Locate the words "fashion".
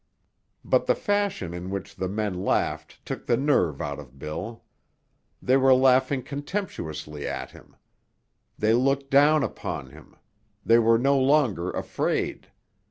0.95-1.53